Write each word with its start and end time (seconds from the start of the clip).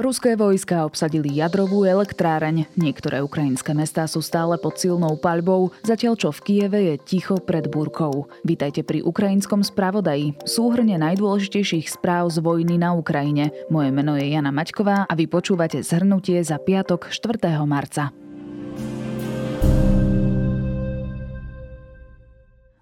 Ruské 0.00 0.32
vojska 0.32 0.88
obsadili 0.88 1.28
jadrovú 1.36 1.84
elektráreň. 1.84 2.72
Niektoré 2.72 3.20
ukrajinské 3.20 3.76
mestá 3.76 4.08
sú 4.08 4.24
stále 4.24 4.56
pod 4.56 4.80
silnou 4.80 5.20
paľbou, 5.20 5.76
zatiaľ 5.84 6.16
čo 6.16 6.32
v 6.32 6.40
Kieve 6.40 6.80
je 6.88 6.94
ticho 6.96 7.36
pred 7.36 7.68
búrkou. 7.68 8.24
Vítajte 8.40 8.80
pri 8.80 9.04
ukrajinskom 9.04 9.60
spravodaji, 9.60 10.40
súhrne 10.48 10.96
najdôležitejších 10.96 11.92
správ 11.92 12.32
z 12.32 12.40
vojny 12.40 12.80
na 12.80 12.96
Ukrajine. 12.96 13.52
Moje 13.68 13.92
meno 13.92 14.16
je 14.16 14.24
Jana 14.24 14.48
Maťková 14.48 15.04
a 15.04 15.12
vy 15.12 15.28
počúvate 15.28 15.84
zhrnutie 15.84 16.40
za 16.40 16.56
piatok 16.56 17.12
4. 17.12 17.60
marca. 17.68 18.19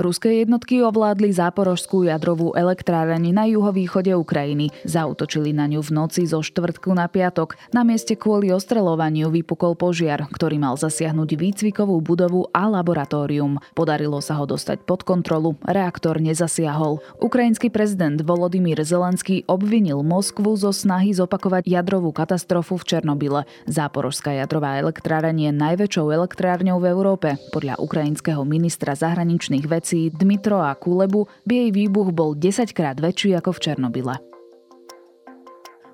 Ruské 0.00 0.40
jednotky 0.40 0.80
ovládli 0.80 1.28
záporožskú 1.28 2.08
jadrovú 2.08 2.56
elektráreň 2.56 3.36
na 3.36 3.44
juhovýchode 3.44 4.16
Ukrajiny. 4.16 4.72
Zautočili 4.88 5.52
na 5.52 5.68
ňu 5.68 5.84
v 5.84 5.90
noci 5.92 6.24
zo 6.24 6.40
štvrtku 6.40 6.88
na 6.96 7.04
piatok. 7.04 7.60
Na 7.76 7.84
mieste 7.84 8.16
kvôli 8.16 8.48
ostreľovaniu 8.48 9.28
vypukol 9.28 9.76
požiar, 9.76 10.24
ktorý 10.32 10.56
mal 10.56 10.80
zasiahnuť 10.80 11.36
výcvikovú 11.36 12.00
budovu 12.00 12.48
a 12.48 12.64
laboratórium. 12.72 13.60
Podarilo 13.76 14.24
sa 14.24 14.40
ho 14.40 14.48
dostať 14.48 14.88
pod 14.88 15.04
kontrolu, 15.04 15.60
reaktor 15.68 16.16
nezasiahol. 16.16 17.04
Ukrajinský 17.20 17.68
prezident 17.68 18.16
Volodymyr 18.24 18.80
Zelenský 18.80 19.44
obvinil 19.52 20.00
Moskvu 20.00 20.56
zo 20.56 20.72
snahy 20.72 21.12
zopakovať 21.12 21.68
jadrovú 21.68 22.08
katastrofu 22.16 22.80
v 22.80 22.88
Černobyle. 22.88 23.44
Záporožská 23.68 24.32
jadrová 24.32 24.80
elektráreň 24.80 25.52
je 25.52 25.52
najväčšou 25.52 26.08
elektrárňou 26.08 26.80
v 26.80 26.88
Európe. 26.88 27.28
Podľa 27.52 27.76
ukrajinského 27.84 28.40
ministra 28.48 28.96
zahraničných 28.96 29.68
vecí 29.68 29.89
reakcii 29.90 30.10
Dmitro 30.10 30.62
a 30.62 30.74
Kulebu 30.74 31.26
by 31.46 31.54
jej 31.54 31.70
výbuch 31.74 32.14
bol 32.14 32.38
10 32.38 32.70
krát 32.72 33.00
väčší 33.00 33.34
ako 33.34 33.50
v 33.52 33.58
Černobyle. 33.60 34.29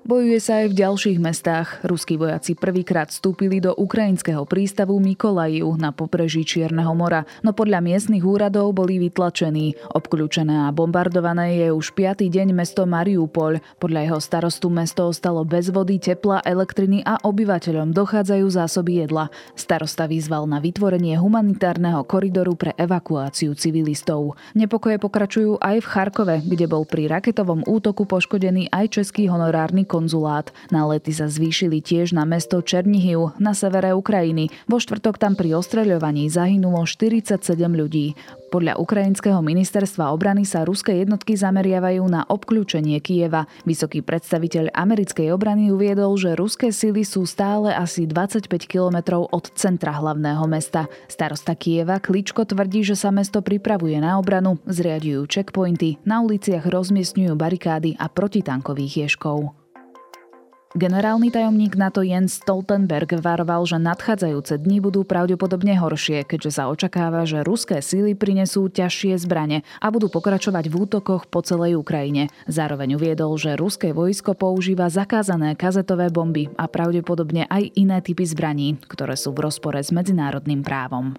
Bojuje 0.07 0.39
sa 0.39 0.63
aj 0.63 0.71
v 0.71 0.79
ďalších 0.87 1.19
mestách. 1.19 1.83
Ruskí 1.83 2.15
vojaci 2.15 2.55
prvýkrát 2.55 3.11
vstúpili 3.11 3.59
do 3.59 3.75
ukrajinského 3.75 4.47
prístavu 4.47 4.95
Mikolajiu 5.03 5.67
na 5.75 5.91
pobreží 5.91 6.47
Čierneho 6.47 6.95
mora, 6.95 7.27
no 7.43 7.51
podľa 7.51 7.83
miestnych 7.83 8.23
úradov 8.23 8.71
boli 8.71 9.03
vytlačení. 9.03 9.75
Obklúčené 9.91 10.63
a 10.63 10.71
bombardované 10.71 11.59
je 11.59 11.75
už 11.75 11.91
piatý 11.91 12.31
deň 12.31 12.55
mesto 12.55 12.87
Mariupol. 12.87 13.59
Podľa 13.83 14.07
jeho 14.07 14.19
starostu 14.23 14.71
mesto 14.71 15.11
ostalo 15.11 15.43
bez 15.43 15.75
vody, 15.75 15.99
tepla, 15.99 16.39
elektriny 16.39 17.03
a 17.03 17.19
obyvateľom 17.27 17.91
dochádzajú 17.91 18.47
zásoby 18.47 19.03
jedla. 19.03 19.27
Starosta 19.59 20.07
vyzval 20.07 20.47
na 20.47 20.63
vytvorenie 20.63 21.19
humanitárneho 21.19 22.07
koridoru 22.07 22.55
pre 22.55 22.71
evakuáciu 22.79 23.59
civilistov. 23.59 24.39
Nepokoje 24.55 25.03
pokračujú 25.03 25.59
aj 25.59 25.83
v 25.83 25.89
Charkove, 25.91 26.35
kde 26.47 26.63
bol 26.71 26.87
pri 26.87 27.11
raketovom 27.11 27.67
útoku 27.67 28.07
poškodený 28.07 28.71
aj 28.71 29.03
český 29.03 29.27
honorárny 29.27 29.83
konzulát. 29.97 30.53
Nálety 30.69 31.09
sa 31.09 31.25
zvýšili 31.25 31.81
tiež 31.81 32.13
na 32.13 32.21
mesto 32.29 32.61
Černihiv 32.61 33.33
na 33.41 33.57
severe 33.57 33.97
Ukrajiny. 33.97 34.53
Vo 34.69 34.77
štvrtok 34.77 35.17
tam 35.17 35.33
pri 35.33 35.57
ostreľovaní 35.57 36.29
zahynulo 36.29 36.85
47 36.85 37.41
ľudí. 37.57 38.13
Podľa 38.47 38.79
ukrajinského 38.79 39.43
ministerstva 39.43 40.15
obrany 40.15 40.47
sa 40.47 40.63
ruské 40.63 41.03
jednotky 41.03 41.35
zameriavajú 41.35 41.99
na 42.07 42.23
obklúčenie 42.29 43.01
Kieva. 43.03 43.43
Vysoký 43.67 43.99
predstaviteľ 43.99 44.71
americkej 44.71 45.35
obrany 45.35 45.67
uviedol, 45.67 46.15
že 46.15 46.37
ruské 46.37 46.71
sily 46.71 47.03
sú 47.03 47.27
stále 47.27 47.75
asi 47.75 48.07
25 48.07 48.47
kilometrov 48.63 49.27
od 49.35 49.51
centra 49.59 49.91
hlavného 49.91 50.47
mesta. 50.47 50.87
Starosta 51.11 51.59
Kieva 51.59 51.99
Kličko 51.99 52.47
tvrdí, 52.47 52.87
že 52.87 52.95
sa 52.95 53.11
mesto 53.11 53.43
pripravuje 53.43 53.99
na 53.99 54.15
obranu, 54.15 54.63
zriadujú 54.63 55.27
checkpointy, 55.27 55.99
na 56.07 56.23
uliciach 56.23 56.63
rozmiestňujú 56.63 57.35
barikády 57.35 57.99
a 57.99 58.07
protitankových 58.07 59.11
ješkov. 59.11 59.66
Generálny 60.77 61.33
tajomník 61.33 61.73
NATO 61.73 62.05
Jens 62.05 62.37
Stoltenberg 62.37 63.09
varoval, 63.17 63.65
že 63.65 63.81
nadchádzajúce 63.81 64.61
dni 64.61 64.77
budú 64.77 65.01
pravdepodobne 65.01 65.73
horšie, 65.73 66.21
keďže 66.21 66.61
sa 66.61 66.69
očakáva, 66.69 67.25
že 67.25 67.41
ruské 67.41 67.81
síly 67.81 68.13
prinesú 68.13 68.69
ťažšie 68.69 69.17
zbrane 69.25 69.65
a 69.81 69.87
budú 69.89 70.05
pokračovať 70.13 70.69
v 70.69 70.77
útokoch 70.77 71.25
po 71.33 71.41
celej 71.41 71.81
Ukrajine. 71.81 72.29
Zároveň 72.45 72.93
uviedol, 72.93 73.33
že 73.41 73.57
ruské 73.57 73.89
vojsko 73.89 74.37
používa 74.37 74.85
zakázané 74.93 75.57
kazetové 75.57 76.13
bomby 76.13 76.45
a 76.61 76.69
pravdepodobne 76.69 77.49
aj 77.49 77.73
iné 77.73 77.97
typy 78.05 78.29
zbraní, 78.29 78.77
ktoré 78.85 79.17
sú 79.17 79.33
v 79.33 79.49
rozpore 79.49 79.81
s 79.81 79.89
medzinárodným 79.89 80.61
právom. 80.61 81.17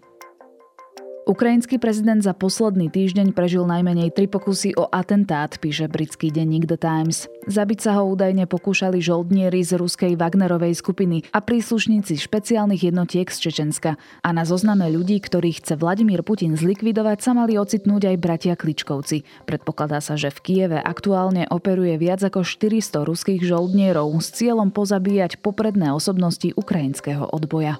Ukrajinský 1.29 1.77
prezident 1.77 2.25
za 2.25 2.33
posledný 2.33 2.89
týždeň 2.89 3.37
prežil 3.37 3.69
najmenej 3.69 4.17
tri 4.17 4.25
pokusy 4.25 4.73
o 4.81 4.89
atentát, 4.89 5.53
píše 5.61 5.85
britský 5.85 6.33
denník 6.33 6.65
The 6.65 6.81
Times. 6.81 7.29
Zabiť 7.45 7.85
sa 7.85 8.01
ho 8.01 8.09
údajne 8.09 8.49
pokúšali 8.49 8.97
žoldnieri 9.05 9.61
z 9.61 9.77
ruskej 9.77 10.17
Wagnerovej 10.17 10.81
skupiny 10.81 11.29
a 11.37 11.45
príslušníci 11.45 12.17
špeciálnych 12.17 12.81
jednotiek 12.81 13.29
z 13.29 13.45
Čečenska. 13.45 14.01
A 14.25 14.29
na 14.33 14.49
zozname 14.49 14.89
ľudí, 14.89 15.21
ktorých 15.21 15.61
chce 15.61 15.77
Vladimír 15.77 16.25
Putin 16.25 16.57
zlikvidovať, 16.57 17.21
sa 17.21 17.37
mali 17.37 17.61
ocitnúť 17.61 18.09
aj 18.09 18.17
bratia 18.17 18.55
Kličkovci. 18.57 19.45
Predpokladá 19.45 20.01
sa, 20.01 20.17
že 20.17 20.33
v 20.33 20.41
Kieve 20.41 20.81
aktuálne 20.81 21.45
operuje 21.53 22.01
viac 22.01 22.25
ako 22.25 22.41
400 22.41 23.05
ruských 23.05 23.45
žoldnierov 23.45 24.17
s 24.17 24.33
cieľom 24.33 24.73
pozabíjať 24.73 25.45
popredné 25.45 25.93
osobnosti 25.93 26.57
ukrajinského 26.57 27.29
odboja. 27.29 27.77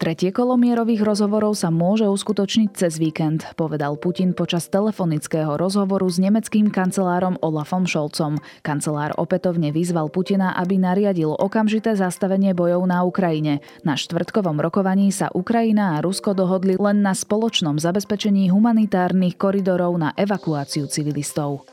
Tretie 0.00 0.32
kolo 0.32 0.56
mierových 0.56 1.04
rozhovorov 1.04 1.52
sa 1.52 1.68
môže 1.68 2.08
uskutočniť 2.08 2.72
cez 2.72 2.96
víkend, 2.96 3.44
povedal 3.52 4.00
Putin 4.00 4.32
počas 4.32 4.64
telefonického 4.72 5.60
rozhovoru 5.60 6.08
s 6.08 6.16
nemeckým 6.16 6.72
kancelárom 6.72 7.36
Olafom 7.44 7.84
Scholzom. 7.84 8.40
Kancelár 8.64 9.12
opätovne 9.20 9.68
vyzval 9.68 10.08
Putina, 10.08 10.56
aby 10.56 10.80
nariadil 10.80 11.36
okamžité 11.36 12.00
zastavenie 12.00 12.56
bojov 12.56 12.88
na 12.88 13.04
Ukrajine. 13.04 13.60
Na 13.84 13.92
štvrtkovom 13.92 14.56
rokovaní 14.64 15.12
sa 15.12 15.28
Ukrajina 15.36 16.00
a 16.00 16.00
Rusko 16.00 16.32
dohodli 16.32 16.80
len 16.80 17.04
na 17.04 17.12
spoločnom 17.12 17.76
zabezpečení 17.76 18.48
humanitárnych 18.48 19.36
koridorov 19.36 20.00
na 20.00 20.16
evakuáciu 20.16 20.88
civilistov. 20.88 21.68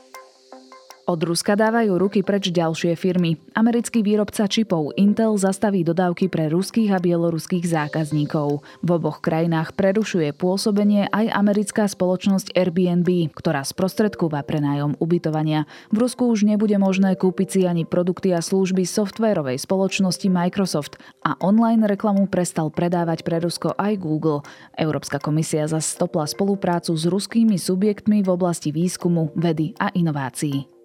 Od 1.08 1.24
Ruska 1.24 1.56
dávajú 1.56 1.96
ruky 1.96 2.20
preč 2.20 2.52
ďalšie 2.52 2.92
firmy. 2.92 3.40
Americký 3.56 4.04
výrobca 4.04 4.44
čipov 4.44 4.92
Intel 4.92 5.40
zastaví 5.40 5.80
dodávky 5.80 6.28
pre 6.28 6.52
ruských 6.52 6.92
a 6.92 7.00
bieloruských 7.00 7.64
zákazníkov. 7.64 8.60
V 8.84 8.88
oboch 8.92 9.24
krajinách 9.24 9.72
prerušuje 9.72 10.36
pôsobenie 10.36 11.08
aj 11.08 11.32
americká 11.32 11.88
spoločnosť 11.88 12.52
Airbnb, 12.52 13.32
ktorá 13.32 13.64
sprostredkúva 13.64 14.44
prenájom 14.44 15.00
ubytovania. 15.00 15.64
V 15.88 15.96
Rusku 15.96 16.28
už 16.28 16.44
nebude 16.44 16.76
možné 16.76 17.16
kúpiť 17.16 17.48
si 17.48 17.60
ani 17.64 17.88
produkty 17.88 18.36
a 18.36 18.44
služby 18.44 18.84
softvérovej 18.84 19.64
spoločnosti 19.64 20.28
Microsoft 20.28 21.00
a 21.24 21.40
online 21.40 21.88
reklamu 21.88 22.28
prestal 22.28 22.68
predávať 22.68 23.24
pre 23.24 23.40
Rusko 23.40 23.72
aj 23.80 23.96
Google. 23.96 24.44
Európska 24.76 25.16
komisia 25.16 25.64
zastopla 25.64 26.28
spoluprácu 26.28 26.92
s 26.92 27.08
ruskými 27.08 27.56
subjektmi 27.56 28.20
v 28.20 28.28
oblasti 28.28 28.76
výskumu, 28.76 29.32
vedy 29.32 29.72
a 29.80 29.88
inovácií. 29.96 30.77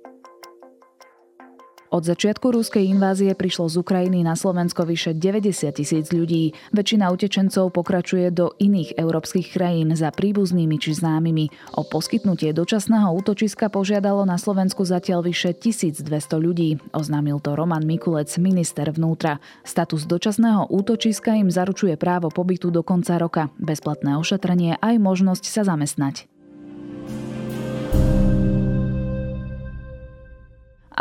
Od 1.93 2.01
začiatku 2.01 2.49
ruskej 2.49 2.89
invázie 2.89 3.37
prišlo 3.37 3.69
z 3.69 3.85
Ukrajiny 3.85 4.25
na 4.25 4.33
Slovensko 4.33 4.81
vyše 4.81 5.13
90 5.13 5.77
tisíc 5.77 6.09
ľudí. 6.09 6.57
Väčšina 6.73 7.13
utečencov 7.13 7.69
pokračuje 7.69 8.33
do 8.33 8.57
iných 8.57 8.97
európskych 8.97 9.53
krajín 9.53 9.93
za 9.93 10.09
príbuznými 10.09 10.81
či 10.81 10.97
známymi. 10.97 11.53
O 11.77 11.85
poskytnutie 11.85 12.49
dočasného 12.49 13.13
útočiska 13.13 13.69
požiadalo 13.69 14.25
na 14.25 14.41
Slovensku 14.41 14.81
zatiaľ 14.81 15.21
vyše 15.21 15.53
1200 15.53 16.09
ľudí. 16.41 16.81
Oznámil 16.97 17.37
to 17.45 17.53
Roman 17.53 17.85
Mikulec, 17.85 18.33
minister 18.41 18.89
vnútra. 18.89 19.37
Status 19.61 20.09
dočasného 20.09 20.73
útočiska 20.73 21.37
im 21.37 21.53
zaručuje 21.53 21.93
právo 21.93 22.33
pobytu 22.33 22.73
do 22.73 22.81
konca 22.81 23.21
roka, 23.21 23.53
bezplatné 23.61 24.17
ošetrenie 24.17 24.81
aj 24.81 24.97
možnosť 24.97 25.45
sa 25.45 25.61
zamestnať. 25.61 26.32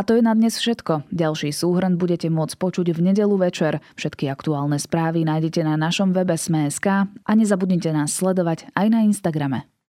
A 0.02 0.10
to 0.10 0.18
je 0.18 0.26
na 0.26 0.34
dnes 0.34 0.58
všetko. 0.58 1.14
Ďalší 1.14 1.54
súhrn 1.54 1.94
budete 1.94 2.26
môcť 2.26 2.58
počuť 2.58 2.90
v 2.90 3.14
nedelu 3.14 3.38
večer. 3.38 3.78
Všetky 3.94 4.26
aktuálne 4.34 4.74
správy 4.74 5.22
nájdete 5.22 5.62
na 5.62 5.78
našom 5.78 6.10
webe 6.10 6.34
Sme.sk 6.34 7.06
a 7.06 7.32
nezabudnite 7.38 7.94
nás 7.94 8.10
sledovať 8.10 8.66
aj 8.74 8.86
na 8.90 9.06
Instagrame. 9.06 9.71